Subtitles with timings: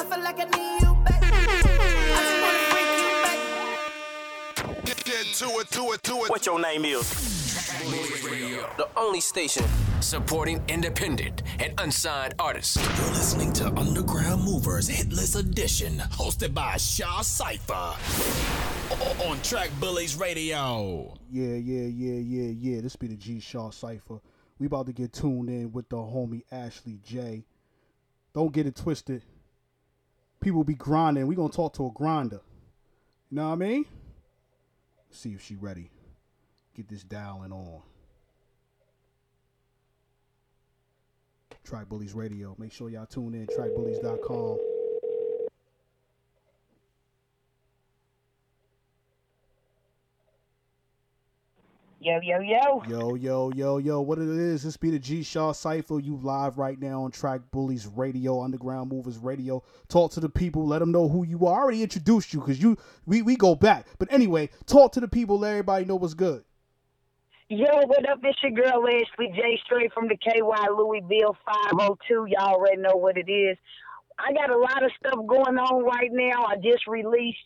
[0.00, 1.22] I feel like I need you back.
[1.22, 1.24] I
[2.24, 3.12] just wanna freak you
[4.74, 4.84] back.
[4.86, 6.30] Get, get to it, to it, to it.
[6.30, 7.06] What your name is?
[8.78, 9.64] The only station.
[10.00, 12.76] supporting independent and unsigned artists.
[12.76, 17.94] You're listening to Underground Movers Hitless Edition, hosted by Shaw Cypher
[19.28, 21.14] on Track Bullies Radio.
[21.30, 22.80] Yeah, yeah, yeah, yeah, yeah.
[22.80, 24.20] This be the G Shaw Cypher.
[24.58, 27.44] We about to get tuned in with the homie Ashley J.
[28.34, 29.22] Don't get it twisted.
[30.40, 31.26] People be grinding.
[31.26, 32.40] We gonna talk to a grinder.
[33.30, 33.84] You know what I mean?
[35.12, 35.90] see if she ready.
[36.74, 37.82] Get this dialing on.
[41.64, 42.54] Track Bullies Radio.
[42.58, 43.46] Make sure y'all tune in.
[43.46, 44.69] Trackbullies.com.
[52.02, 52.82] Yo, yo, yo.
[52.88, 56.00] Yo, yo, yo, yo, what it is, this be the G Shaw Cypher.
[56.00, 59.62] You live right now on Track Bullies Radio, Underground Movers Radio.
[59.88, 61.60] Talk to the people, let them know who you are.
[61.60, 63.84] I already introduced you because you we, we go back.
[63.98, 66.42] But anyway, talk to the people, let everybody know what's good.
[67.50, 68.20] Yo, what up?
[68.22, 69.60] It's your girl Ashley J.
[69.66, 72.28] Straight from the KY Louisville 502.
[72.30, 73.58] Y'all already know what it is.
[74.18, 76.46] I got a lot of stuff going on right now.
[76.46, 77.36] I just released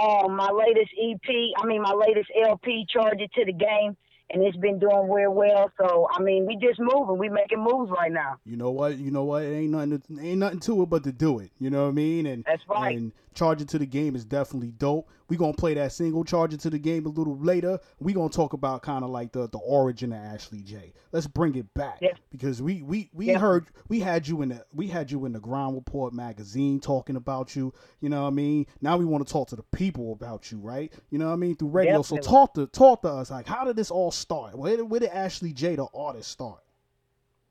[0.00, 1.34] um, my latest EP.
[1.56, 3.96] I mean, my latest LP, Charge It to the Game,
[4.30, 5.70] and it's been doing real well.
[5.80, 7.18] So, I mean, we just moving.
[7.18, 8.38] We making moves right now.
[8.44, 8.98] You know what?
[8.98, 9.42] You know what?
[9.42, 10.00] It ain't nothing.
[10.00, 11.50] To, ain't nothing to it but to do it.
[11.58, 12.26] You know what I mean?
[12.26, 12.96] And That's right.
[12.96, 15.08] And charge it to the game is definitely dope.
[15.28, 17.78] We're gonna play that single, charge it to the game a little later.
[18.00, 20.92] We're gonna talk about kind of like the the origin of Ashley J.
[21.12, 22.14] Let's bring it back Yeah.
[22.30, 23.38] because we we we Yeah.
[23.38, 27.16] heard we had you in the we had you in the Ground Report magazine talking
[27.16, 27.72] about you.
[28.00, 28.66] You know what I mean?
[28.80, 30.92] Now we want to talk to the people about you, right?
[31.10, 32.02] You know what I mean through radio.
[32.02, 33.30] So talk to talk to us.
[33.30, 34.56] Like, how did this all start?
[34.56, 36.60] Where did, where did Ashley J the artist start?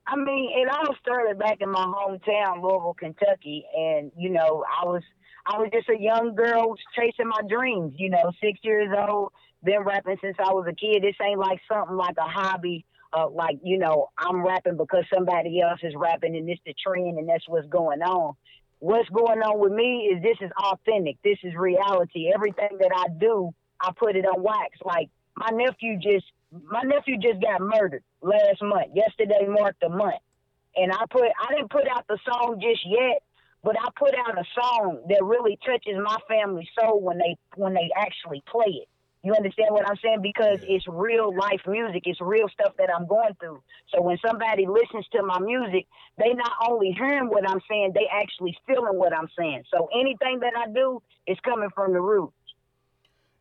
[0.08, 4.86] I mean, it all started back in my hometown, Louisville, Kentucky, and you know, I
[4.86, 5.02] was
[5.46, 7.94] I was just a young girl chasing my dreams.
[7.98, 9.32] You know, six years old,
[9.64, 11.04] been rapping since I was a kid.
[11.04, 12.86] This ain't like something like a hobby.
[13.14, 17.18] Uh, like you know, I'm rapping because somebody else is rapping, and it's the trend,
[17.18, 18.36] and that's what's going on.
[18.80, 21.18] What's going on with me is this is authentic.
[21.24, 22.30] This is reality.
[22.34, 24.78] Everything that I do, I put it on wax.
[24.84, 28.92] Like my nephew just my nephew just got murdered last month.
[28.94, 30.22] Yesterday marked a month.
[30.76, 33.24] And I put I didn't put out the song just yet,
[33.66, 37.74] but I put out a song that really touches my family soul when they when
[37.74, 38.90] they actually play it.
[39.24, 40.22] You understand what I'm saying?
[40.22, 42.04] Because it's real life music.
[42.06, 43.64] It's real stuff that I'm going through.
[43.90, 45.88] So when somebody listens to my music,
[46.20, 49.64] they not only hearing what I'm saying, they actually feeling what I'm saying.
[49.74, 52.32] So anything that I do is coming from the root.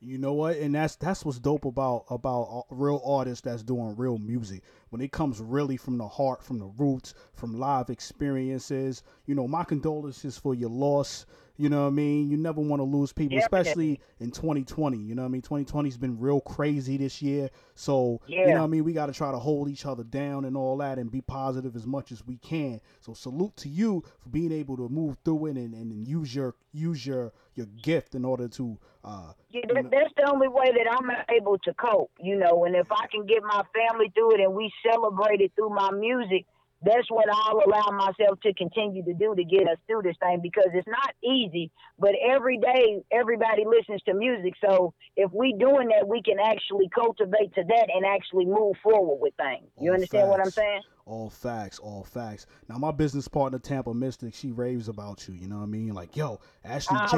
[0.07, 0.59] You know what?
[0.59, 4.63] And that's that's what's dope about about real artists that's doing real music.
[4.91, 9.03] When it comes really from the heart, from the roots, from live experiences.
[9.25, 11.25] You know, my condolences for your loss.
[11.57, 12.31] You know what I mean?
[12.31, 14.99] You never want to lose people, especially in 2020.
[14.99, 15.43] You know what I mean?
[15.43, 17.49] 2020's been real crazy this year.
[17.77, 18.83] So, you know what I mean?
[18.83, 21.77] We got to try to hold each other down and all that and be positive
[21.77, 22.81] as much as we can.
[23.01, 26.55] So, salute to you for being able to move through it and, and, use your
[26.73, 30.91] use your your gift in order to uh Yeah, that, that's the only way that
[30.91, 32.65] I'm able to cope, you know.
[32.65, 35.91] And if I can get my family through it and we celebrate it through my
[35.93, 36.47] music,
[36.85, 40.41] that's what I'll allow myself to continue to do to get us through this thing
[40.43, 41.71] because it's not easy.
[41.99, 44.55] But every day, everybody listens to music.
[44.65, 49.19] So if we doing that, we can actually cultivate to that and actually move forward
[49.21, 49.69] with things.
[49.81, 50.83] You All understand what I'm saying?
[51.07, 52.47] All facts, all facts.
[52.69, 55.35] Now my business partner Tampa Mystic, she raves about you.
[55.35, 55.93] You know what I mean?
[55.93, 57.17] Like, yo, Ashley I, J,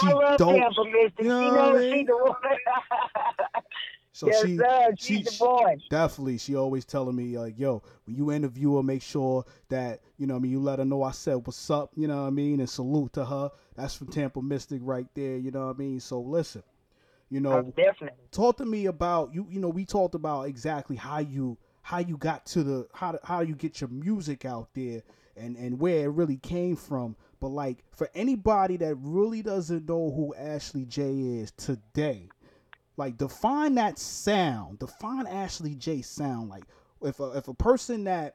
[0.00, 0.56] she I love dope.
[0.56, 1.24] Tampa Mystic.
[1.24, 1.92] You know I know, mean?
[1.92, 2.34] she the one.
[4.18, 4.94] So yes, she, sir.
[4.98, 5.76] she, She's the boy.
[5.88, 10.26] definitely, she always telling me like, yo, when you interview her, make sure that you
[10.26, 11.92] know, what I mean, you let her know I said what's up.
[11.94, 12.58] You know what I mean?
[12.58, 13.52] And salute to her.
[13.76, 15.36] That's from Tampa Mystic right there.
[15.36, 16.00] You know what I mean?
[16.00, 16.64] So listen,
[17.30, 18.18] you know, Oh, definitely.
[18.32, 22.16] talk to me about you you know we talked about exactly how you how you
[22.16, 25.02] got to the how to, how you get your music out there
[25.36, 30.10] and and where it really came from but like for anybody that really doesn't know
[30.10, 32.28] who Ashley J is today
[32.98, 34.80] like define that sound.
[34.80, 36.50] Define Ashley J sound.
[36.50, 36.64] Like
[37.00, 38.34] if a, if a person that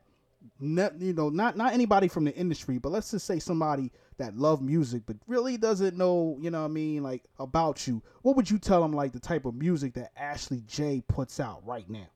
[0.60, 4.62] you know not not anybody from the industry but let's just say somebody that love
[4.62, 8.50] music but really doesn't know you know what i mean like about you what would
[8.50, 12.08] you tell them like the type of music that ashley j puts out right now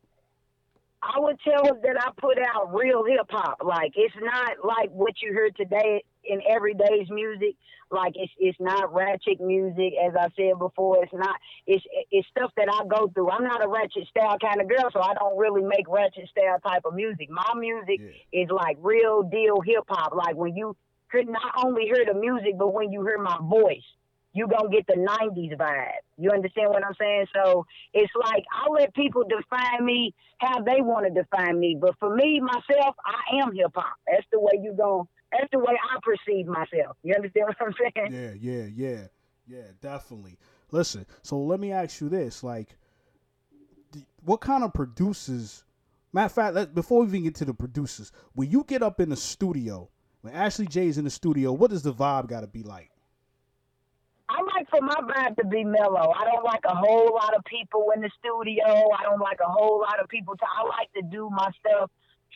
[1.02, 3.60] I would tell them that I put out real hip hop.
[3.64, 7.56] Like it's not like what you hear today in everyday's music.
[7.92, 11.04] Like it's it's not ratchet music, as I said before.
[11.04, 11.36] It's not
[11.68, 13.30] it's it's stuff that I go through.
[13.30, 16.60] I'm not a ratchet style kind of girl, so I don't really make ratchet style
[16.60, 17.30] type of music.
[17.30, 18.02] My music
[18.34, 20.16] is like real deal hip hop.
[20.16, 20.76] Like when you
[21.12, 23.86] could not only hear the music, but when you hear my voice,
[24.38, 26.06] you gonna get the '90s vibe.
[26.18, 27.26] You understand what I'm saying?
[27.34, 31.96] So it's like I let people define me how they want to define me, but
[32.00, 33.96] for me myself, I am hip hop.
[34.06, 36.98] That's the way you going That's the way I perceive myself.
[37.02, 38.14] You understand what I'm saying?
[38.14, 39.08] Yeah, yeah, yeah,
[39.48, 40.38] yeah, definitely.
[40.70, 42.78] Listen, so let me ask you this: like,
[44.24, 45.64] what kind of producers?
[46.14, 49.00] Matter of fact, let, before we even get to the producers, when you get up
[49.00, 49.90] in the studio,
[50.22, 52.92] when Ashley J's in the studio, what does the vibe got to be like?
[54.72, 56.14] Like for my vibe to be mellow.
[56.18, 58.66] I don't like a whole lot of people in the studio.
[58.98, 60.36] I don't like a whole lot of people.
[60.36, 61.92] To, I like to do my stuff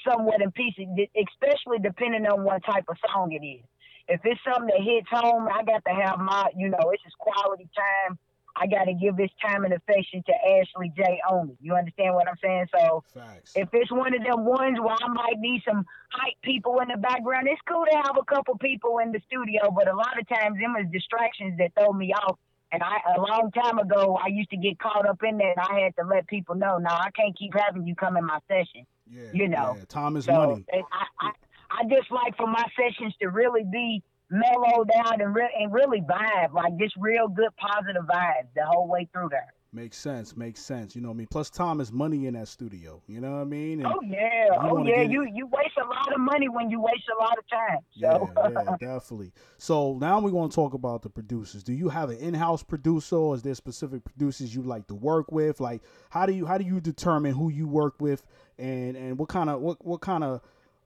[0.07, 3.63] somewhat in pieces, especially depending on what type of song it is.
[4.07, 7.17] If it's something that hits home, I got to have my, you know, it's just
[7.17, 8.17] quality time.
[8.55, 11.55] I got to give this time and affection to Ashley J only.
[11.61, 12.67] You understand what I'm saying?
[12.77, 13.53] So Facts.
[13.55, 16.97] if it's one of them ones where I might need some hype people in the
[16.97, 20.27] background, it's cool to have a couple people in the studio, but a lot of
[20.27, 22.37] times them is distractions that throw me off.
[22.73, 25.59] And I a long time ago I used to get caught up in that and
[25.59, 28.39] I had to let people know, no, I can't keep having you come in my
[28.47, 28.85] session.
[29.09, 30.65] yeah, you know, yeah, time is So money.
[30.71, 30.81] I,
[31.19, 31.31] I
[31.71, 36.01] I just like for my sessions to really be mellowed out and re- and really
[36.01, 39.53] vibe, like just real good positive vibes the whole way through there.
[39.73, 40.35] Makes sense.
[40.35, 40.97] Makes sense.
[40.97, 41.27] You know what I mean?
[41.31, 43.01] Plus, time is money in that studio.
[43.07, 43.79] You know what I mean?
[43.79, 45.03] And- Oh yeah, oh yeah.
[45.03, 47.77] get- You you waste a lot of money when you waste a lot of time.
[47.93, 48.17] Yeah,
[48.49, 49.31] yeah, definitely.
[49.57, 51.63] So now we're going to talk about the producers.
[51.63, 55.31] Do you have an in-house producer, or is there specific producers you like to work
[55.31, 55.61] with?
[55.61, 58.25] Like, how do you how do you determine who you work with,
[58.59, 60.41] and and what kind of what what kind of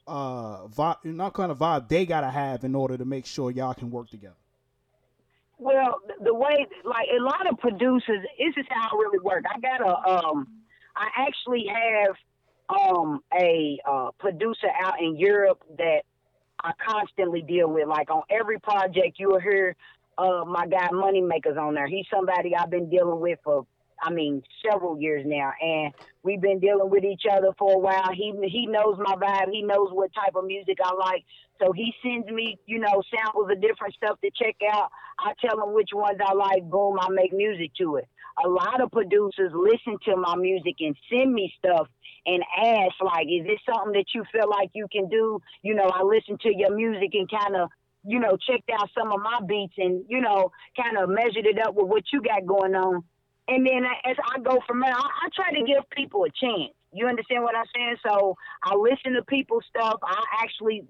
[0.08, 3.74] uh vibe, not kind of vibe they gotta have in order to make sure y'all
[3.74, 4.36] can work together?
[5.58, 9.46] Well, the way like a lot of producers, this is how it really work.
[9.50, 10.48] I got a um,
[10.96, 12.16] I actually have
[12.70, 16.02] um a uh, producer out in Europe that
[16.64, 17.88] I constantly deal with.
[17.88, 19.76] Like on every project, you'll hear
[20.18, 21.88] uh my guy Moneymakers on there.
[21.88, 23.66] He's somebody I've been dealing with for
[24.02, 25.94] I mean several years now, and
[26.24, 28.10] we've been dealing with each other for a while.
[28.14, 29.52] He he knows my vibe.
[29.52, 31.24] He knows what type of music I like.
[31.62, 34.90] So he sends me, you know, samples of different stuff to check out.
[35.20, 36.64] I tell him which ones I like.
[36.70, 38.08] Boom, I make music to it.
[38.44, 41.88] A lot of producers listen to my music and send me stuff
[42.26, 45.40] and ask, like, is this something that you feel like you can do?
[45.62, 47.70] You know, I listen to your music and kind of,
[48.04, 51.66] you know, checked out some of my beats and, you know, kind of measured it
[51.66, 53.04] up with what you got going on.
[53.48, 56.74] And then as I go from there, I, I try to give people a chance.
[56.92, 57.98] You understand what I'm saying?
[58.08, 60.00] So I listen to people's stuff.
[60.02, 60.84] I actually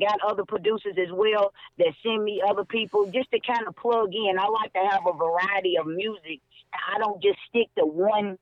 [0.00, 4.14] got other producers as well that send me other people just to kind of plug
[4.14, 4.38] in.
[4.38, 6.40] I like to have a variety of music.
[6.72, 8.38] I don't just stick to one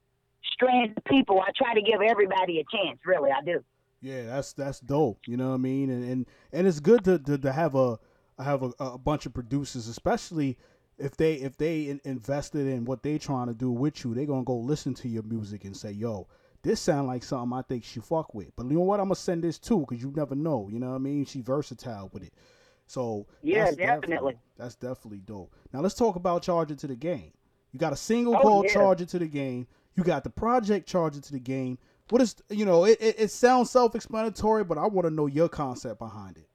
[0.53, 1.41] strand of people.
[1.41, 3.01] I try to give everybody a chance.
[3.05, 3.65] Really, I do.
[4.01, 5.19] Yeah, that's that's dope.
[5.27, 5.91] You know what I mean?
[5.91, 7.99] And and, and it's good to, to, to have a
[8.39, 10.57] have a, a bunch of producers, especially
[11.01, 14.15] if they if they in, invested in what they trying to do with you.
[14.15, 16.29] They gonna go listen to your music and say, "Yo,
[16.63, 19.01] this sound like something I think she fuck with." But you know what?
[19.01, 20.69] I'm gonna send this too because you never know.
[20.71, 21.25] You know what I mean?
[21.25, 22.35] She versatile with it.
[22.87, 24.37] So Yeah, that's definitely.
[24.57, 25.55] that's definitely dope.
[25.73, 27.33] Now let's talk about Charge It to the Game.
[27.73, 28.73] You got a single Oh, called yeah.
[28.75, 29.67] Charge It to the Game.
[29.95, 31.79] You got the project Charge It to the Game.
[32.11, 32.85] What is you know?
[32.85, 36.49] It, it, it sounds self-explanatory, but I want to know your concept behind it.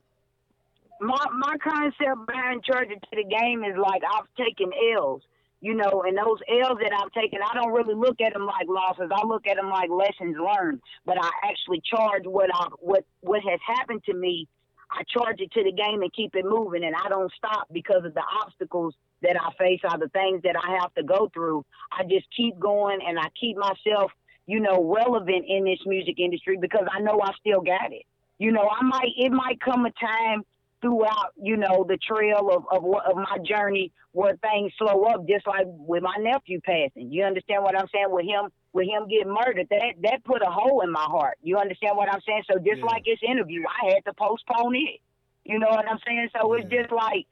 [1.01, 5.21] My my concept behind charging to the game is like I've taken L's,
[5.61, 8.67] you know, and those L's that I've taken, I don't really look at them like
[8.67, 9.11] losses.
[9.11, 10.81] I look at them like lessons learned.
[11.05, 14.47] But I actually charge what I what what has happened to me.
[14.91, 18.05] I charge it to the game and keep it moving, and I don't stop because
[18.05, 18.93] of the obstacles
[19.23, 21.65] that I face or the things that I have to go through.
[21.91, 24.11] I just keep going, and I keep myself,
[24.45, 28.03] you know, relevant in this music industry because I know I still got it.
[28.37, 30.43] You know, I might it might come a time
[30.85, 35.47] throughout, you know, the trail of, of of my journey where things slow up, just
[35.47, 37.11] like with my nephew passing.
[37.11, 38.05] You understand what I'm saying?
[38.09, 41.37] With him, with him getting murdered, that that put a hole in my heart.
[41.41, 42.43] You understand what I'm saying?
[42.51, 42.85] So just Yeah.
[42.85, 45.01] like this interview, I had to postpone it.
[45.43, 46.29] You know what I'm saying?
[46.39, 47.25] So it's just like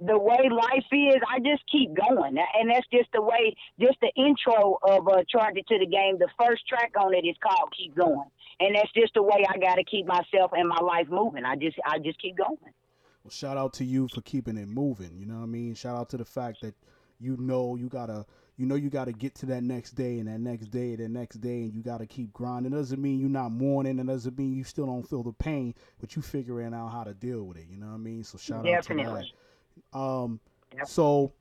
[0.00, 3.54] the way life is, I just keep going, and that's just the way.
[3.78, 7.24] Just the intro of uh, "Charge It to the Game." The first track on it
[7.26, 8.30] is called "Keep Going,"
[8.60, 11.44] and that's just the way I got to keep myself and my life moving.
[11.44, 12.58] I just, I just keep going.
[13.24, 15.16] Well, shout out to you for keeping it moving.
[15.18, 15.74] You know what I mean?
[15.74, 16.74] Shout out to the fact that
[17.18, 18.26] you know you gotta
[18.58, 21.08] you know you gotta get to that next day and that next day and that
[21.08, 22.72] next day and you gotta keep grinding.
[22.72, 23.98] It doesn't mean you're not mourning.
[23.98, 27.14] It doesn't mean you still don't feel the pain, but you figuring out how to
[27.14, 27.66] deal with it.
[27.70, 28.24] You know what I mean?
[28.24, 29.98] So shout out to that.
[29.98, 30.40] Um,
[30.76, 30.86] Yep.
[30.88, 31.32] so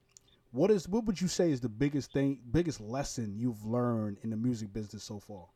[0.52, 4.30] what is what would you say is the biggest thing, biggest lesson you've learned in
[4.30, 5.48] the music business so far?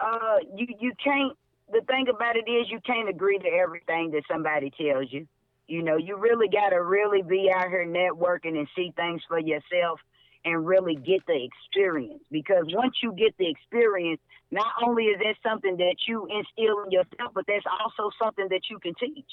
[0.00, 1.36] uh, you you can't
[1.72, 5.26] the thing about it is you can't agree to everything that somebody tells you.
[5.66, 9.38] You know, you really got to really be out here networking and see things for
[9.38, 10.00] yourself
[10.44, 12.22] and really get the experience.
[12.30, 14.20] Because once you get the experience,
[14.50, 18.62] not only is that something that you instill in yourself, but that's also something that
[18.70, 19.30] you can teach.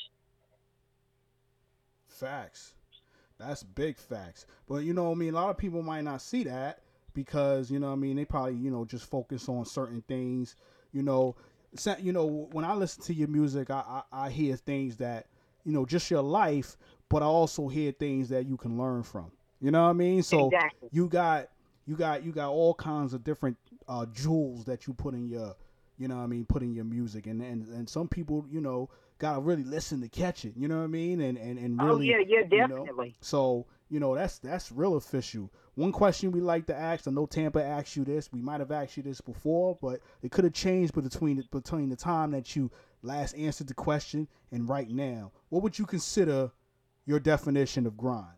[2.07, 2.73] Facts.
[3.37, 4.45] That's big facts.
[4.67, 6.79] But you know, I mean, a lot of people might not see that
[7.13, 10.55] because you know, I mean, they probably you know just focus on certain things.
[10.93, 11.35] You know,
[12.01, 15.27] you know, when I listen to your music, I, I I hear things that
[15.63, 16.77] you know just your life,
[17.09, 19.31] but I also hear things that you can learn from.
[19.59, 20.21] You know what I mean?
[20.23, 20.89] So Exactly.
[20.91, 21.47] you got
[21.85, 25.55] you got you got all kinds of different uh, jewels that you put in your
[25.97, 28.59] you know what I mean put in your music and and, and some people you
[28.59, 31.81] know gotta really listen to catch it you know what I mean and and, and
[31.81, 32.83] really Oh, really yeah, yeah, you know?
[32.83, 33.15] definitely.
[33.21, 37.25] so you know that's that's real official one question we like to ask I know
[37.25, 40.53] Tampa asked you this we might have asked you this before but it could have
[40.53, 45.31] changed between the, between the time that you last answered the question and right now
[45.49, 46.51] what would you consider
[47.05, 48.35] your definition of grind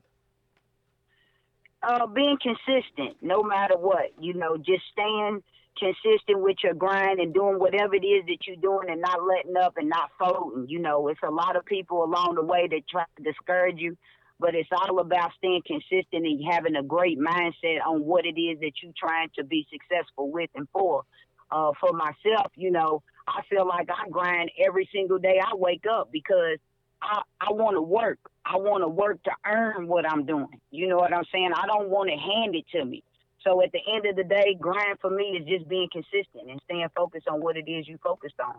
[1.84, 4.12] uh, being consistent no matter what.
[4.20, 5.44] You know, just staying
[5.78, 9.56] consistent with your grind and doing whatever it is that you're doing and not letting
[9.58, 10.68] up and not folding.
[10.68, 13.96] You know, it's a lot of people along the way that try to discourage you,
[14.40, 18.60] but it's all about staying consistent and having a great mindset on what it is
[18.60, 21.04] that you're trying to be successful with and for.
[21.50, 25.86] Uh, for myself, you know, I feel like I grind every single day I wake
[25.90, 26.58] up because
[27.02, 28.20] I, I want to work.
[28.46, 30.60] I want to work to earn what I'm doing.
[30.72, 31.52] You know what I'm saying?
[31.56, 33.04] I don't want to hand it to me.
[33.44, 36.60] So at the end of the day, grind for me is just being consistent and
[36.66, 38.56] staying focused on what it is you focused on.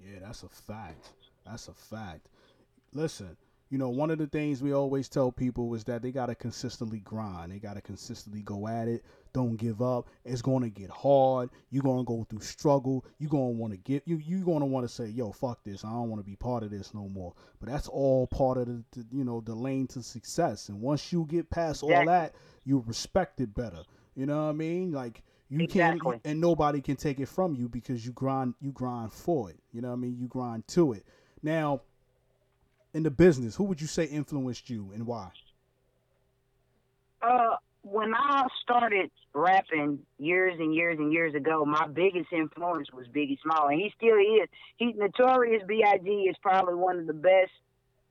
[0.00, 1.10] Yeah, that's a fact.
[1.44, 2.28] That's a fact.
[2.92, 3.36] Listen,
[3.72, 6.34] you know, one of the things we always tell people is that they got to
[6.34, 7.50] consistently grind.
[7.50, 9.02] They got to consistently go at it.
[9.32, 10.08] Don't give up.
[10.26, 11.48] It's going to get hard.
[11.70, 13.02] You're going to go through struggle.
[13.18, 15.64] You're going to want to get you you're going to want to say, "Yo, fuck
[15.64, 15.86] this.
[15.86, 18.66] I don't want to be part of this no more." But that's all part of
[18.66, 20.68] the, the you know, the lane to success.
[20.68, 23.84] And once you get past all that, you respect it better.
[24.14, 24.92] You know what I mean?
[24.92, 26.16] Like you Exactly.
[26.16, 29.56] can't and nobody can take it from you because you grind you grind for it.
[29.72, 30.18] You know what I mean?
[30.18, 31.06] You grind to it.
[31.42, 31.80] Now,
[32.94, 35.30] in the business, who would you say influenced you and why?
[37.22, 43.06] Uh, when I started rapping years and years and years ago, my biggest influence was
[43.08, 44.48] Biggie Small, and he still is.
[44.76, 45.62] He's notorious.
[45.66, 46.08] B.I.G.
[46.08, 47.50] is probably one of the best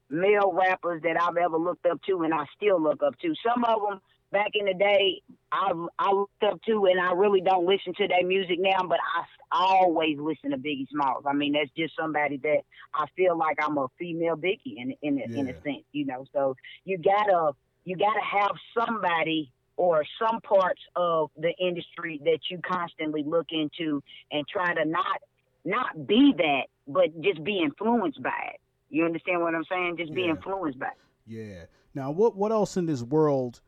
[0.10, 3.34] male rappers that I've ever looked up to, and I still look up to.
[3.46, 5.22] Some of them back in the day,
[5.52, 9.00] I I looked up to, and I really don't listen to their music now, but
[9.00, 9.24] I,
[9.54, 11.26] always listen to Biggie Smalls.
[11.28, 12.60] I mean, that's just somebody that
[12.94, 16.26] I feel like I'm a female Biggie in in a, in a sense, you know.
[16.34, 17.52] So you gotta
[17.84, 24.02] you gotta have somebody or some parts of the industry that you constantly look into
[24.32, 25.18] and try to not
[25.66, 28.62] not be that, but just be influenced by it.
[28.90, 29.98] You understand what I'm saying?
[29.98, 30.32] Just be Yeah.
[30.32, 30.94] influenced by it.
[31.28, 31.66] Yeah.
[31.94, 33.60] Now, what what else in this world,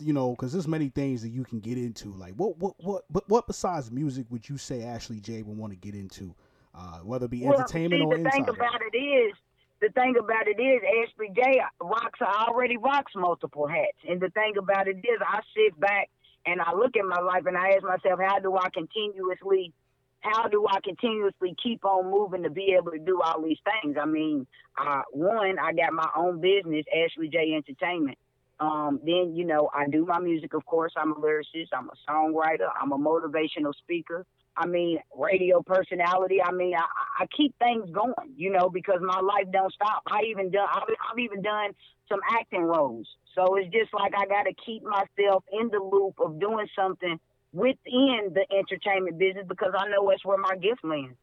[0.00, 2.12] you know, because there's many things that you can get into.
[2.14, 5.72] Like, what what what but what besides music would you say Ashley J would want
[5.72, 6.34] to get into,
[6.74, 9.34] uh, whether it be entertainment see, or the thing about it is,
[9.80, 14.54] the thing about it is, Ashley J rocks already rocks multiple hats, and the thing
[14.58, 16.08] about it is, I sit back
[16.46, 19.72] and I look at my life and I ask myself, how do I continuously,
[20.20, 23.96] how do I continuously keep on moving to be able to do all these things?
[24.00, 24.46] I mean,
[24.78, 28.18] uh, one, I got my own business, Ashley J Entertainment.
[28.60, 30.54] Um, then you know I do my music.
[30.54, 31.68] Of course, I'm a lyricist.
[31.72, 32.68] I'm a songwriter.
[32.80, 34.26] I'm a motivational speaker.
[34.56, 36.42] I mean, radio personality.
[36.42, 40.02] I mean, I, I keep things going, you know, because my life don't stop.
[40.08, 41.70] I even done, I've, I've even done
[42.08, 43.06] some acting roles.
[43.36, 47.20] So it's just like I got to keep myself in the loop of doing something
[47.52, 51.16] within the entertainment business because I know that's where my gift lands.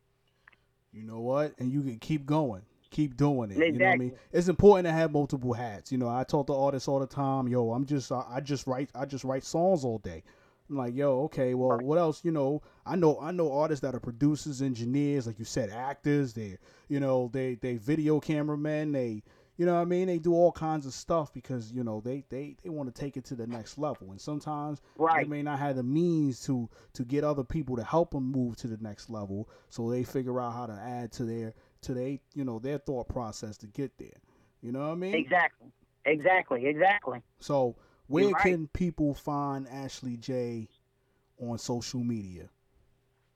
[0.93, 1.53] You know what?
[1.59, 2.61] And you can keep going.
[2.91, 3.57] Keep doing it.
[3.57, 4.13] You know what I mean?
[4.31, 5.91] It's important to have multiple hats.
[5.91, 8.67] You know, I talk to artists all the time, yo, I'm just I, I just
[8.67, 10.23] write I just write songs all day.
[10.69, 12.25] I'm like, yo, okay, well, what else?
[12.25, 16.33] You know, I know I know artists that are producers, engineers, like you said, actors.
[16.33, 18.91] They, you know, they they video cameramen.
[18.93, 19.21] They,
[19.57, 22.23] you know, what I mean, they do all kinds of stuff because you know they
[22.29, 24.09] they they want to take it to the next level.
[24.09, 25.23] And sometimes Right.
[25.25, 28.55] they may not have the means to to get other people to help them move
[28.57, 29.47] to the next level.
[29.69, 31.53] So they figure out how to add to their
[31.85, 34.19] to their you know their thought process to get there.
[34.61, 35.15] You know what I mean?
[35.15, 35.67] Exactly.
[36.05, 36.65] Exactly.
[36.65, 37.21] Exactly.
[37.39, 37.75] So
[38.07, 38.41] where right.
[38.41, 40.67] can people find Ashley J
[41.39, 42.49] on social media?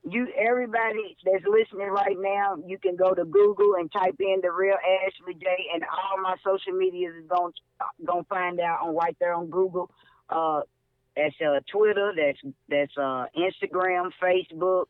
[0.03, 4.51] you everybody that's listening right now, you can go to Google and type in the
[4.51, 7.53] real Ashley J, and all my social medias is going
[8.06, 9.91] to find out on right there on Google.
[10.29, 10.62] Uh,
[11.15, 14.86] that's uh, Twitter, that's that's uh, Instagram, Facebook,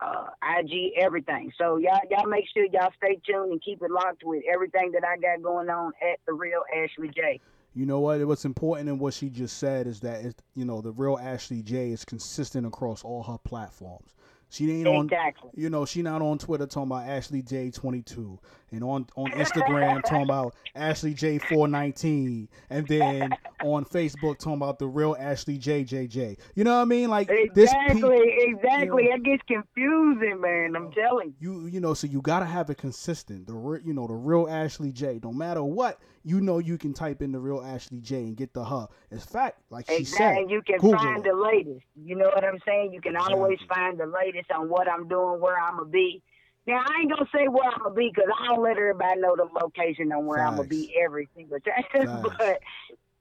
[0.00, 0.26] uh,
[0.60, 1.52] IG, everything.
[1.58, 5.02] So y'all, y'all make sure y'all stay tuned and keep it locked with everything that
[5.04, 7.40] I got going on at the real Ashley J.
[7.74, 8.24] You know what?
[8.26, 11.62] What's important in what she just said is that it, you know the real Ashley
[11.62, 14.14] J is consistent across all her platforms.
[14.50, 15.10] She ain't on,
[15.54, 18.38] you know, she not on Twitter talking about Ashley J twenty two,
[18.70, 23.30] and on on Instagram talking about Ashley J four nineteen, and then
[23.62, 26.38] on Facebook talking about the real Ashley J J J.
[26.54, 27.10] You know what I mean?
[27.10, 27.70] Like this.
[27.72, 29.02] pe- Exactly, exactly.
[29.04, 30.74] you know- It gets confusing, man.
[30.76, 31.60] I'm telling you.
[31.62, 34.48] you you know so you gotta have it consistent the re- you know the real
[34.48, 38.16] ashley j no matter what you know you can type in the real ashley j
[38.22, 40.26] and get the her it's fact like she Exactly.
[40.26, 41.30] said And you can Google find it.
[41.30, 41.86] the latest.
[41.96, 42.92] You know what I'm saying?
[42.92, 46.22] You can always find the latest on what I'm doing, where I'm gonna be.
[46.66, 49.34] Now I ain't gonna say where I'm gonna be because I don't let everybody know
[49.36, 52.08] the location on where I'm gonna be every single time.
[52.38, 52.60] But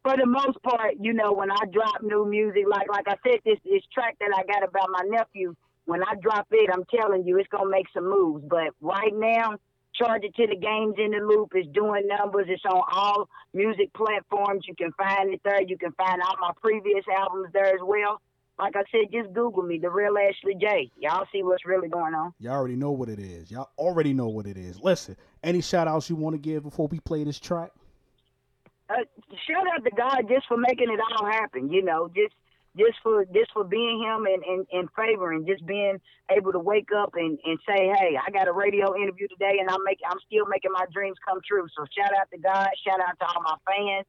[0.04, 3.40] for the most part, you know, when I drop new music, like like I said,
[3.46, 7.26] this this track that I got about my nephew, when I drop it, I'm telling
[7.26, 8.44] you, it's gonna make some moves.
[8.50, 9.56] But right now,
[9.98, 11.51] charge it to the games in the loop.
[11.56, 12.46] It's doing numbers.
[12.50, 14.66] It's on all music platforms.
[14.68, 15.62] You can find it there.
[15.62, 18.22] You can find all my previous albums there as well.
[18.60, 20.92] Like I said, just Google me, the real Ashley J.
[20.98, 22.34] Y'all see what's really going on.
[22.39, 25.88] y'all already know what it is y'all already know what it is listen any shout
[25.88, 27.72] outs you want to give before we play this track
[28.89, 28.96] uh,
[29.46, 31.70] shout out to God just for making it all happen.
[31.70, 32.34] You know, just
[32.77, 35.98] just for just for being him and and, and favoring, just being
[36.29, 39.69] able to wake up and, and say, hey, I got a radio interview today, and
[39.69, 41.65] I'm making I'm still making my dreams come true.
[41.75, 44.05] So shout out to God, shout out to all my fans.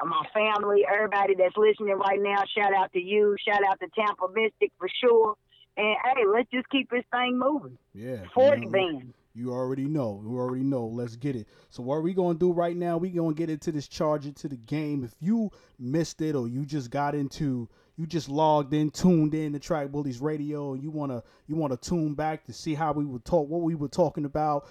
[0.00, 3.88] uh, My family, everybody that's listening right now, shout out to you, shout out to
[3.96, 5.34] Tampa Mystic for sure.
[5.76, 7.78] And hey, let's just keep this thing moving.
[7.94, 9.14] yeah 40 you band.
[9.32, 10.20] You already know.
[10.24, 10.84] You already know.
[10.86, 11.46] Let's get it.
[11.70, 12.98] So what are we gonna do right now?
[12.98, 15.04] We gonna get into this charge it to the game.
[15.04, 17.68] If you missed it or you just got into,
[18.00, 21.76] you just logged in, tuned in to Track Bullies Radio, and you wanna you wanna
[21.76, 24.66] tune back to see how we would talk, what we were talking about.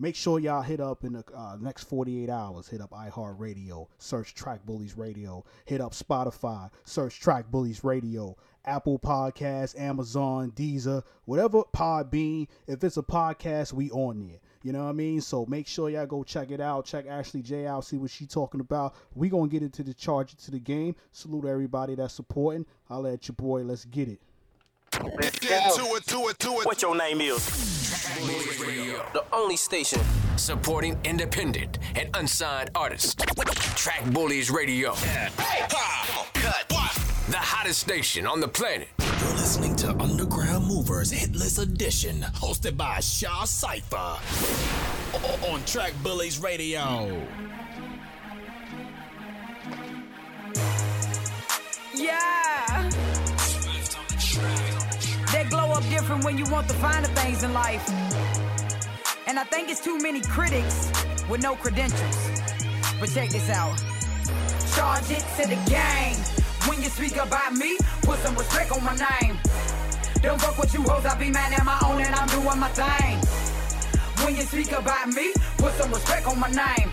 [0.00, 2.66] Make sure y'all hit up in the uh, next 48 hours.
[2.66, 5.44] Hit up iHeartRadio, search Track Bullies Radio.
[5.66, 8.36] Hit up Spotify, search Track Bullies Radio.
[8.64, 12.48] Apple Podcasts, Amazon, Deezer, whatever Podbean.
[12.66, 14.38] If it's a podcast, we on there.
[14.64, 15.20] You know what I mean?
[15.20, 16.86] So make sure y'all go check it out.
[16.86, 18.94] Check Ashley J out, see what she talking about.
[19.14, 20.96] We gonna get into the charge it to the game.
[21.12, 22.64] Salute everybody that's supporting.
[22.88, 23.62] Holla at your boy.
[23.62, 24.20] Let's get it.
[25.02, 26.66] Let's Get to it, to it, to it.
[26.66, 27.44] What your name is?
[29.12, 30.00] The only station.
[30.36, 33.14] Supporting independent and unsigned artists.
[33.76, 34.94] Track Bullies Radio.
[34.94, 36.26] Ha!
[36.32, 36.64] Cut.
[36.70, 36.94] What?
[37.30, 38.88] The hottest station on the planet.
[39.24, 44.18] You're listening to Underground Movers Hitless Edition, hosted by Shaw Cypher.
[45.48, 47.26] On Track Bullies Radio.
[51.94, 52.90] Yeah.
[55.32, 57.88] They glow up different when you want the finer things in life.
[59.26, 60.92] And I think it's too many critics
[61.30, 62.30] with no credentials.
[63.00, 63.82] But check this out.
[64.76, 66.16] Charge it to the game.
[66.68, 69.38] When you speak about me, put some respect on my name.
[70.22, 72.68] Don't fuck with you hoes, I be man at my own and I'm doing my
[72.68, 73.18] thing.
[74.24, 76.90] When you speak about me, put some respect on my name.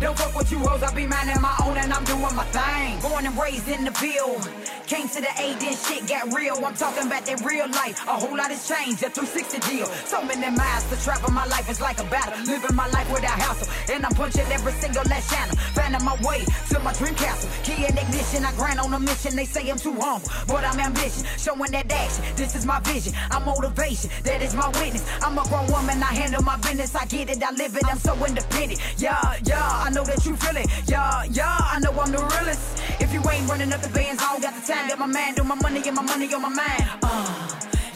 [0.00, 2.44] Don't fuck with you hoes, I be man at my own and I'm doing my
[2.44, 3.00] thing.
[3.00, 4.65] Born and raised in the Ville.
[4.86, 6.54] Came to the A, then shit got real.
[6.64, 7.98] I'm talking about that real life.
[8.06, 9.86] A whole lot has changed, a 360 deal.
[10.06, 12.38] So many miles to travel, my life is like a battle.
[12.46, 13.66] Living my life without hassle.
[13.90, 15.56] And I'm punching every single last channel.
[15.74, 17.50] Finding my way to my dream castle.
[17.66, 19.34] Key and ignition, I grind on a mission.
[19.34, 21.26] They say I'm too humble, but I'm ambitious.
[21.34, 23.12] Showing that action, this is my vision.
[23.32, 25.02] I'm motivation, that is my witness.
[25.18, 26.94] I'm a grown woman, I handle my business.
[26.94, 28.78] I get it, I live it, I'm so independent.
[28.98, 30.70] Yeah, yeah, I know that you feel it.
[30.86, 32.78] Yeah, yeah, I know I'm the realest.
[33.02, 34.75] If you ain't running up the bands, I don't got the time.
[34.76, 36.84] Got my mind on my money and my money on my mind.
[37.02, 37.48] Uh,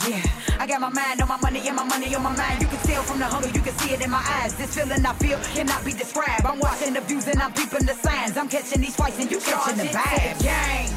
[0.09, 0.23] yeah,
[0.59, 2.61] I got my mind on my money and my money on my mind.
[2.61, 4.55] You can tell from the hunger, you can see it in my eyes.
[4.55, 6.45] This feeling I feel cannot be described.
[6.45, 8.37] I'm watching the views and I'm peeping the signs.
[8.37, 10.43] I'm catching these fights and you catching the vibes.
[10.43, 10.89] Gang,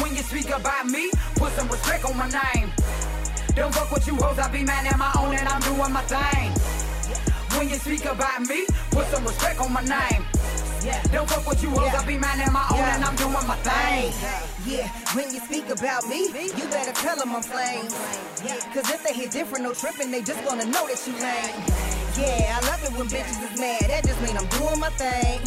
[0.00, 2.72] when you speak about me, put some respect on my name.
[3.54, 6.02] Don't fuck with you hoes, I be man at my own and I'm doing my
[6.08, 6.52] thing.
[7.58, 10.24] When you speak about me, put some respect on my name.
[11.12, 14.12] Don't fuck with you hoes, I be at my own and I'm doing my thing.
[14.66, 17.92] Yeah, when you speak about me, you better tell them I'm flames.
[18.72, 21.99] Cause if they hit different, no tripping, they just gonna know that you lame.
[22.18, 23.82] Yeah, I love it when bitches is mad.
[23.88, 25.40] That just mean I'm doing my thing.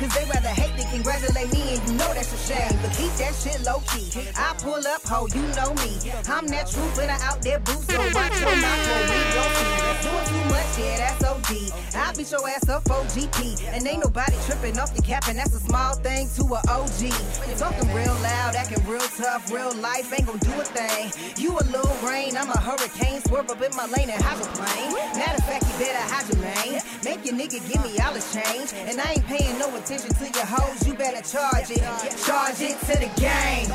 [0.00, 2.72] Cause they rather hate than congratulate me and you know that's a shame.
[2.80, 4.08] But keep that shit low key.
[4.36, 6.00] I pull up, ho, you know me.
[6.28, 7.90] I'm that true glitter out there, boost.
[7.90, 9.80] So watch your mouth when we go see.
[10.00, 11.52] Doing too much, yeah, that's OD.
[11.94, 13.60] I beat your ass up for GP.
[13.76, 17.12] And ain't nobody tripping off the cap, and that's a small thing to a OG.
[17.60, 21.12] Talking real loud, acting real tough, real life ain't gonna do a thing.
[21.36, 24.48] You a little rain, I'm a hurricane, swerve up in my lane and hop a
[24.56, 24.92] plane.
[25.20, 26.80] Matter of fact, better hide your main.
[27.04, 28.72] Make your nigga give me all the change.
[28.74, 31.82] And I ain't paying no attention to your hoes, you better charge it.
[32.26, 33.68] Charge it to the game.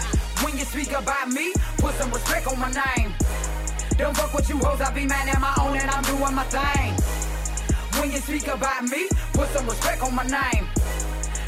[0.43, 3.13] When you speak about me, put some respect on my name.
[3.97, 6.43] Don't fuck with you hoes, I be man at my own and I'm doing my
[6.51, 6.93] thing.
[8.01, 10.67] When you speak about me, put some respect on my name.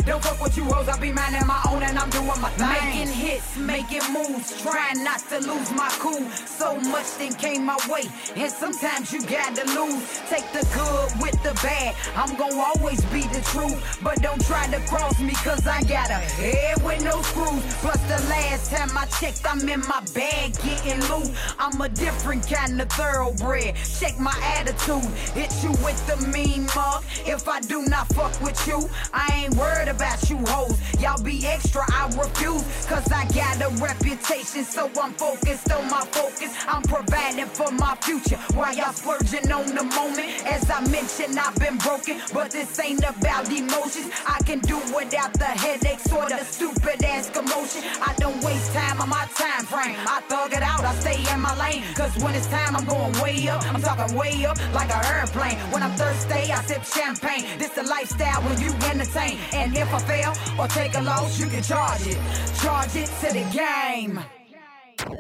[0.08, 2.70] Don't fuck with you hoes, I be at my own and I'm doing my thing.
[2.70, 6.24] Making hits, making moves, trying not to lose my cool.
[6.32, 10.22] So much thing came my way, and sometimes you gotta lose.
[10.30, 14.00] Take the good with the bad, I'm gonna always be the truth.
[14.02, 17.64] But don't try to cross me, cause I got a head with no screws.
[17.84, 21.36] Plus the last time I checked, I'm in my bag getting loot.
[21.60, 23.76] I'm a different kind of thoroughbred.
[24.00, 25.04] Check my attitude,
[25.36, 27.04] hit you with the mean mug.
[27.26, 29.97] If I do not fuck with you, I ain't worried about
[30.30, 30.78] you hoes.
[31.00, 32.64] Y'all be extra, I refuse.
[32.86, 36.52] Cause I got a reputation, so I'm focused on my focus.
[36.68, 40.46] I'm providing for my future while y'all splurging on the moment.
[40.46, 44.12] As I mentioned, I've been broken, but this ain't about emotions.
[44.26, 47.84] I can do without the headaches or the stupid ass commotion.
[48.02, 49.96] I don't waste time on my time frame.
[50.08, 51.84] I thug it out, I stay in my lane.
[51.96, 53.64] Cause when it's time, I'm going way up.
[53.74, 55.58] I'm talking way up like a airplane.
[55.72, 57.46] When I'm thirsty, I sip champagne.
[57.58, 59.38] This the lifestyle when you entertain.
[59.54, 62.18] And if I fail or take a loss, you can charge it.
[62.62, 64.20] Charge it to the game.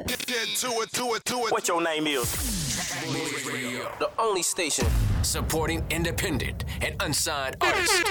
[0.07, 1.51] Get, get to it, to it, to it.
[1.51, 2.31] What your name is?
[3.99, 4.87] The only station.
[5.21, 8.03] Supporting independent and unsigned artists.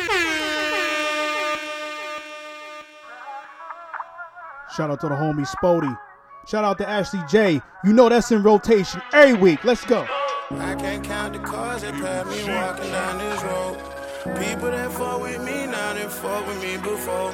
[4.76, 5.98] Shout out to the homie Spody.
[6.46, 7.60] Shout out to Ashley J.
[7.84, 9.64] You know that's in rotation every week.
[9.64, 10.06] Let's go.
[10.50, 13.95] I can't count the cars that pass me walking down this road.
[14.34, 17.32] People that fuck with me now, they fuck with me before.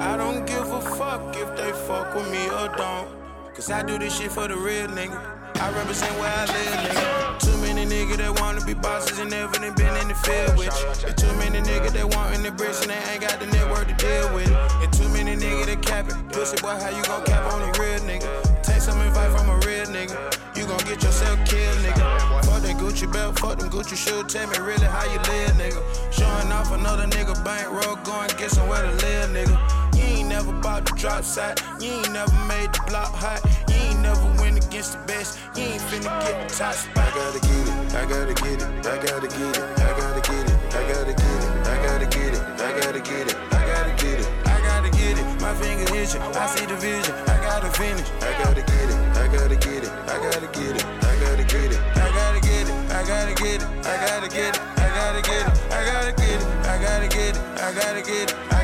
[0.00, 3.08] I don't give a fuck if they fuck with me or don't.
[3.54, 5.16] Cause I do this shit for the real nigga.
[5.60, 7.38] I represent where I live, nigga.
[7.40, 11.04] Too many niggas that wanna be bosses and never been in the field with.
[11.06, 13.94] And too many niggas that wantin' the bricks and they ain't got the network to
[13.94, 14.50] deal with.
[14.50, 16.16] And too many niggas that cap it.
[16.32, 18.62] Pussy boy, how you gon' cap on a real nigga?
[18.62, 20.47] Take some advice from a real nigga.
[20.68, 22.44] Gon' get yourself killed, nigga.
[22.44, 24.30] Fuck that Gucci belt, fuck them Gucci shoes.
[24.30, 25.80] Tell me really how you live, nigga.
[26.12, 29.56] Showing off another nigga bankroll, going get somewhere to live, nigga.
[29.96, 31.58] You ain't never bought the drop side.
[31.80, 33.40] You ain't never made the block hot.
[33.72, 35.40] You ain't never win against the best.
[35.56, 37.00] You ain't finna get the top spot.
[37.00, 37.94] I gotta get it.
[37.96, 38.68] I gotta get it.
[38.84, 39.64] I gotta get it.
[39.80, 40.56] I gotta get it.
[40.76, 41.56] I gotta get it.
[41.64, 42.44] I gotta get it.
[42.44, 43.36] I gotta get it.
[43.56, 44.28] I gotta get it.
[44.44, 45.26] I gotta get it.
[45.40, 46.20] My finger itching.
[46.20, 47.14] I see the vision.
[47.24, 48.04] I gotta finish.
[48.20, 48.92] I gotta get it.
[48.92, 49.17] I gotta get it.
[49.28, 49.90] I gotta get it.
[50.08, 50.84] I gotta get it.
[51.04, 51.78] I gotta get it.
[51.96, 52.72] I gotta get it.
[52.88, 53.68] I gotta get it.
[53.84, 54.60] I gotta get it.
[54.78, 55.70] I gotta get it.
[55.70, 56.46] I gotta get it.
[56.64, 57.42] I gotta get it.
[57.60, 58.57] I gotta get it.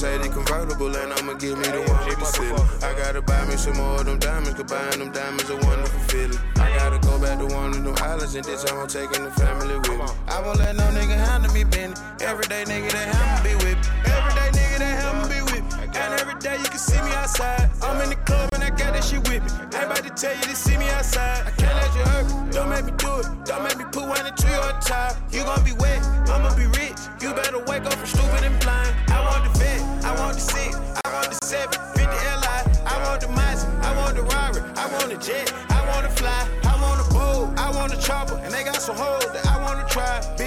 [0.00, 2.54] Mercedes convertible and I'ma give me the one with the ceiling.
[2.86, 5.98] I gotta buy me some more of them diamonds, cause buying them diamonds a wonderful
[6.06, 6.38] feeling.
[6.54, 9.32] I gotta go back to one of them islands and this time I'm taking the
[9.32, 9.98] family with me.
[10.28, 11.94] I won't let no nigga handle me, Benny.
[12.20, 13.90] Everyday nigga that handle be with me.
[14.06, 15.98] Everyday nigga that handle be with me.
[15.98, 17.68] And every day you can see me outside.
[17.82, 19.50] I'm in the club and I got that shit with me.
[19.98, 21.42] To tell you to see me outside.
[21.44, 22.52] I can't let you hurt me.
[22.52, 23.26] Don't make me do it.
[23.44, 25.16] Don't make me put one into your top.
[25.32, 25.98] You gon' be wet.
[26.30, 26.94] I'ma be rich.
[27.20, 27.97] You better wake up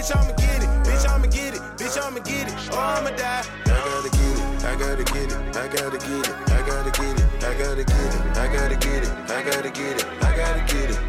[0.02, 0.70] Bitch, I'ma get it.
[0.82, 1.62] Bitch, I'ma get it.
[1.78, 2.56] Bitch, I'ma get it.
[2.74, 3.46] Or I'ma die.
[3.68, 4.48] I gotta get it.
[4.66, 5.46] I gotta get it.
[5.54, 6.36] I gotta get it.
[6.50, 7.44] I gotta get it.
[7.44, 8.34] I gotta get it.
[8.36, 9.12] I gotta get it.
[9.30, 10.06] I gotta get it.
[10.24, 11.00] I gotta get it.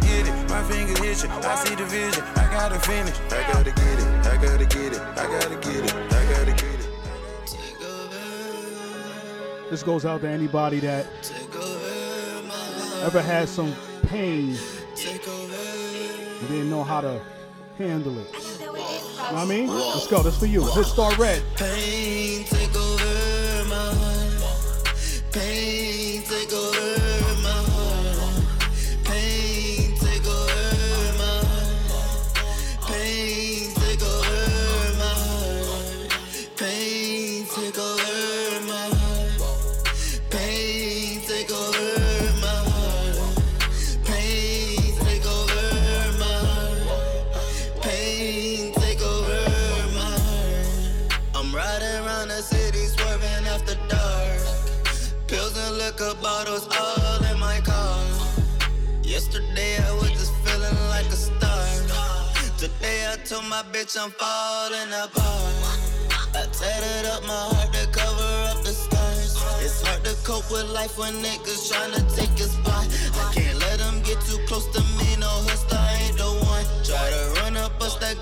[0.00, 0.48] Get it.
[0.48, 1.30] My finger itching.
[1.30, 2.24] I see the vision.
[2.36, 3.14] I gotta finish.
[3.30, 4.06] I gotta get it.
[4.26, 5.00] I gotta get it.
[5.00, 5.94] I gotta get it.
[5.94, 6.88] I gotta get it.
[9.68, 11.06] This goes out to anybody that
[13.02, 13.74] ever had some
[14.06, 17.20] pain and didn't know how to
[17.80, 18.26] handle it.
[18.60, 19.68] You know what I mean?
[19.68, 20.22] Let's go.
[20.22, 20.66] This for you.
[20.72, 21.42] Hit Star Red.
[21.56, 24.94] Pain take over my heart.
[25.32, 26.69] Pain take over
[63.62, 65.54] my bitch I'm falling apart.
[66.34, 69.36] I tatted up my heart to cover up the scars.
[69.60, 72.86] It's hard to cope with life when niggas tryna take your spot.
[73.20, 75.19] I can't let them get too close to me,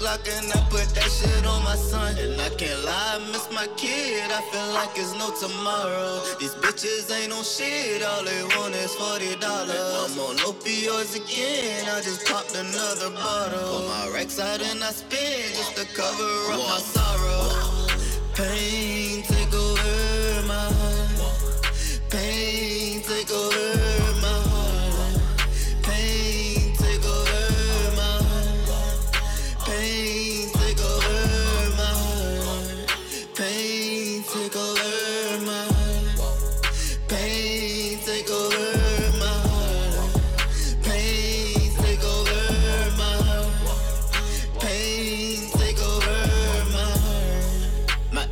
[0.08, 2.16] Glock, and I put that shit on my son.
[2.18, 6.20] And I can't lie, I miss my kid, I feel like it's no tomorrow.
[6.40, 9.36] These bitches ain't on shit, all they want is $40.
[9.36, 13.80] I'm on opioids again, I just popped another bottle.
[13.80, 17.88] Put my racks out and I spin just to cover up my sorrow.
[18.34, 19.07] Pain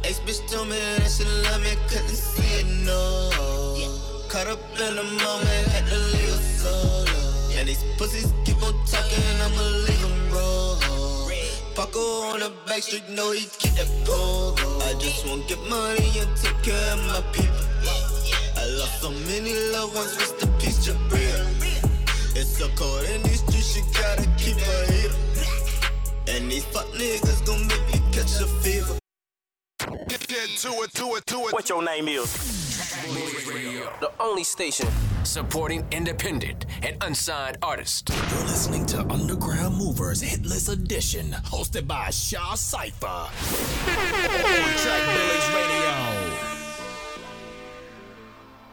[0.06, 3.30] ex bitch told me that she love me, couldn't see it, no.
[4.28, 7.58] Caught up in the moment, had to leave her solo.
[7.58, 10.78] And these pussies keep on talking, I'ma leave them bro.
[11.74, 12.00] Paco
[12.32, 14.54] on the back street, know he keep that pole.
[14.86, 17.66] I just want get money and take care of my people.
[18.56, 21.46] I lost so many loved ones, rest in peace, Jabril.
[22.38, 25.14] It's so cold in these streets, you gotta keep a heater.
[26.28, 28.98] And these fuck niggas gon' make me catch a fever.
[30.46, 31.52] Get, get to it, to it, to it.
[31.52, 32.32] What your name is?
[34.00, 34.86] The only station
[35.24, 38.16] supporting independent and unsigned artists.
[38.30, 43.06] You're listening to Underground Movers Hitless Edition, hosted by Shaw Cypher.
[43.06, 43.28] On
[44.78, 46.15] Track Bullies Radio.